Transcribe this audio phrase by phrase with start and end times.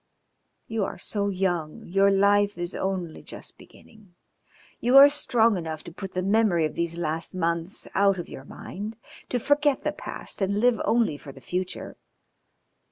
[0.65, 4.15] You are so young, your life is only just beginning.
[4.79, 8.43] You are strong enough to put the memory of these last months out of your
[8.45, 8.97] mind
[9.29, 11.97] to forget the past and live only for the future.